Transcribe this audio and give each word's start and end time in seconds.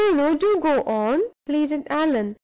"No, 0.01 0.15
no; 0.15 0.35
do 0.35 0.57
go 0.59 0.81
on!" 0.81 1.21
pleaded 1.45 1.85
Allan. 1.87 2.35